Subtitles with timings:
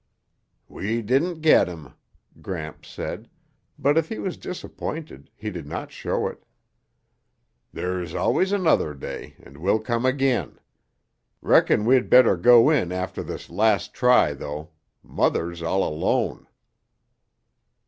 [0.67, 1.93] "We didn't get him,"
[2.41, 3.29] Gramps said,
[3.77, 6.43] but if he was disappointed he did not show it.
[7.71, 10.57] "There's always another day and we'll come again.
[11.39, 14.71] Reckon we'd better go in after this last try, though.
[15.03, 16.47] Mother's all alone."